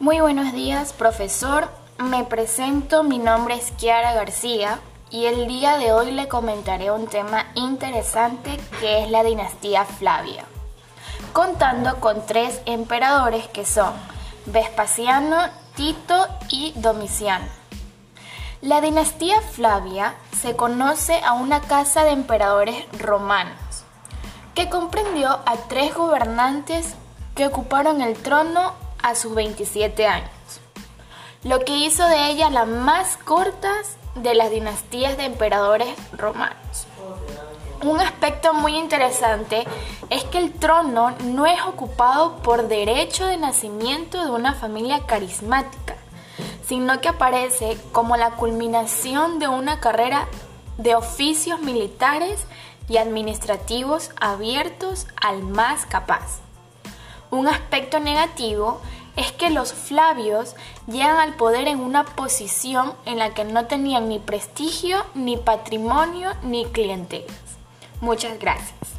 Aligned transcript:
Muy 0.00 0.20
buenos 0.20 0.52
días, 0.52 0.92
profesor. 0.92 1.68
Me 1.98 2.22
presento, 2.22 3.02
mi 3.02 3.18
nombre 3.18 3.56
es 3.56 3.72
Kiara 3.72 4.12
García 4.12 4.78
y 5.10 5.24
el 5.24 5.48
día 5.48 5.76
de 5.76 5.90
hoy 5.90 6.12
le 6.12 6.28
comentaré 6.28 6.92
un 6.92 7.08
tema 7.08 7.46
interesante 7.56 8.60
que 8.78 9.02
es 9.02 9.10
la 9.10 9.24
dinastía 9.24 9.84
Flavia, 9.84 10.44
contando 11.32 11.98
con 11.98 12.24
tres 12.26 12.60
emperadores 12.66 13.48
que 13.48 13.66
son 13.66 13.92
Vespasiano, 14.46 15.36
Tito 15.74 16.28
y 16.48 16.74
Domiciano. 16.76 17.46
La 18.60 18.80
dinastía 18.80 19.40
Flavia 19.40 20.14
se 20.40 20.54
conoce 20.54 21.20
a 21.24 21.32
una 21.32 21.60
casa 21.60 22.04
de 22.04 22.12
emperadores 22.12 22.86
romanos 23.00 23.58
que 24.54 24.68
comprendió 24.68 25.40
a 25.44 25.56
tres 25.68 25.92
gobernantes 25.92 26.94
que 27.34 27.48
ocuparon 27.48 28.00
el 28.00 28.16
trono 28.16 28.86
a 29.02 29.14
sus 29.14 29.34
27 29.34 30.06
años, 30.06 30.30
lo 31.44 31.60
que 31.60 31.76
hizo 31.76 32.06
de 32.08 32.30
ella 32.30 32.50
la 32.50 32.64
más 32.64 33.16
corta 33.16 33.72
de 34.14 34.34
las 34.34 34.50
dinastías 34.50 35.16
de 35.16 35.24
emperadores 35.24 35.88
romanos. 36.12 36.86
Un 37.82 38.00
aspecto 38.00 38.54
muy 38.54 38.76
interesante 38.76 39.64
es 40.10 40.24
que 40.24 40.38
el 40.38 40.52
trono 40.52 41.12
no 41.22 41.46
es 41.46 41.60
ocupado 41.62 42.36
por 42.38 42.66
derecho 42.66 43.24
de 43.26 43.36
nacimiento 43.36 44.24
de 44.24 44.30
una 44.32 44.54
familia 44.54 45.06
carismática, 45.06 45.94
sino 46.66 47.00
que 47.00 47.08
aparece 47.08 47.78
como 47.92 48.16
la 48.16 48.32
culminación 48.32 49.38
de 49.38 49.46
una 49.46 49.78
carrera 49.78 50.26
de 50.76 50.96
oficios 50.96 51.60
militares 51.60 52.46
y 52.88 52.96
administrativos 52.96 54.10
abiertos 54.20 55.06
al 55.20 55.42
más 55.42 55.86
capaz. 55.86 56.40
Un 57.30 57.46
aspecto 57.46 58.00
negativo 58.00 58.80
es 59.16 59.32
que 59.32 59.50
los 59.50 59.72
Flavios 59.72 60.54
llegan 60.86 61.16
al 61.16 61.34
poder 61.34 61.68
en 61.68 61.80
una 61.80 62.04
posición 62.04 62.92
en 63.04 63.18
la 63.18 63.34
que 63.34 63.44
no 63.44 63.66
tenían 63.66 64.08
ni 64.08 64.18
prestigio, 64.18 65.04
ni 65.14 65.36
patrimonio, 65.36 66.30
ni 66.42 66.64
clientelas. 66.66 67.36
Muchas 68.00 68.38
gracias. 68.38 68.97